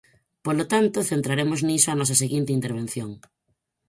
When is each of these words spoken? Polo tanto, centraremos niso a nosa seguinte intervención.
Polo 0.45 0.65
tanto, 0.73 1.07
centraremos 1.11 1.59
niso 1.67 1.87
a 1.89 1.97
nosa 1.99 2.19
seguinte 2.23 2.55
intervención. 2.57 3.11